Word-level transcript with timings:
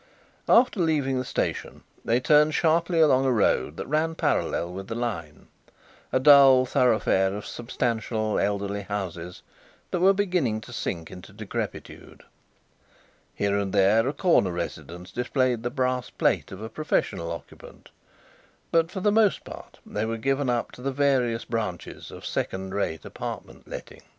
After 0.49 0.79
leaving 0.79 1.19
the 1.19 1.23
station 1.23 1.83
they 2.03 2.19
turned 2.19 2.55
sharply 2.55 2.99
along 2.99 3.23
a 3.23 3.31
road 3.31 3.77
that 3.77 3.85
ran 3.85 4.15
parallel 4.15 4.73
with 4.73 4.87
the 4.87 4.95
line, 4.95 5.45
a 6.11 6.19
dull 6.19 6.65
thoroughfare 6.65 7.33
of 7.35 7.45
substantial, 7.45 8.39
elderly 8.39 8.81
houses 8.81 9.43
that 9.91 9.99
were 9.99 10.11
beginning 10.15 10.59
to 10.61 10.73
sink 10.73 11.11
into 11.11 11.31
decrepitude. 11.31 12.23
Here 13.35 13.55
and 13.55 13.71
there 13.73 14.07
a 14.07 14.13
corner 14.13 14.51
residence 14.51 15.11
displayed 15.11 15.61
the 15.61 15.69
brass 15.69 16.09
plate 16.09 16.51
of 16.51 16.63
a 16.63 16.67
professional 16.67 17.31
occupant, 17.31 17.89
but 18.71 18.89
for 18.89 19.01
the 19.01 19.11
most 19.11 19.43
part 19.43 19.77
they 19.85 20.05
were 20.05 20.17
given 20.17 20.49
up 20.49 20.71
to 20.71 20.81
the 20.81 20.91
various 20.91 21.45
branches 21.45 22.09
of 22.09 22.25
second 22.25 22.73
rate 22.73 23.05
apartment 23.05 23.67
letting. 23.67 24.01